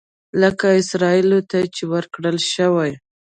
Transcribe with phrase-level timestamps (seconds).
[0.41, 2.91] لکه اسرائیلو ته چې ورکړل شوي.